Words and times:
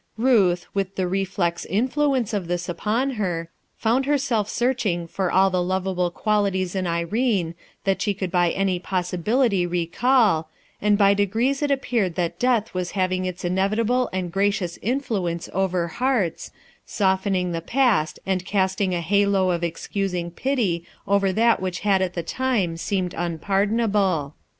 Ruth, 0.17 0.65
with 0.73 0.95
the 0.95 1.07
reflex 1.07 1.63
influence 1.63 2.33
or 2.33 2.39
this 2.39 2.67
upon 2.67 3.11
her, 3.21 3.51
found 3.77 4.07
herself 4.07 4.49
searching 4.49 5.05
for 5.07 5.31
all 5.31 5.51
the 5.51 5.61
lovable 5.61 6.09
qualities 6.09 6.73
in 6.73 6.87
Irene 6.87 7.53
that 7.83 8.01
she 8.01 8.15
could 8.15 8.31
by 8.31 8.49
any 8.49 8.79
pos 8.79 9.11
sibility 9.11 9.69
recall, 9.69 10.49
and 10.81 10.97
by 10.97 11.13
degrees 11.13 11.61
it 11.61 11.69
appeared 11.69 12.15
that 12.15 12.39
death 12.39 12.73
Was 12.73 12.93
having 12.97 13.25
its 13.25 13.45
inevitable 13.45 14.09
and 14.11 14.31
gracious 14.31 14.79
influence 14.81 15.49
over 15.53 15.87
hearts, 15.87 16.49
softening 16.83 17.51
the 17.51 17.61
past 17.61 18.17
and 18.25 18.43
casting 18.43 18.95
a 18.95 19.01
halo 19.01 19.51
of 19.51 19.63
excusing 19.63 20.31
pity 20.31 20.83
over 21.07 21.31
that 21.31 21.61
which 21.61 21.81
had 21.81 22.01
at 22.01 22.15
the 22.15 22.23
time 22.23 22.75
seemed 22.75 23.13
unpardonable. 23.15 24.33